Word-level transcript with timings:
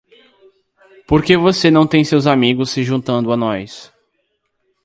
Por 1.07 1.21
que 1.23 1.37
você 1.37 1.69
não 1.69 1.85
tem 1.85 2.03
seus 2.03 2.25
amigos 2.25 2.71
se 2.71 2.81
juntando 2.81 3.31
a 3.31 3.37
nós? 3.37 3.93